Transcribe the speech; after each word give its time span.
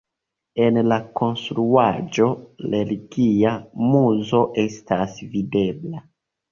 En 0.67 0.79
la 0.91 0.97
konstruaĵo 1.19 2.31
religia 2.73 3.55
muzo 3.93 4.43
estas 4.67 5.25
videbla. 5.37 6.09